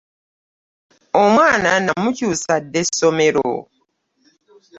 Omwana 1.21 1.71
namukyusa 1.85 2.53
dda 2.63 2.79
essomero. 2.83 3.49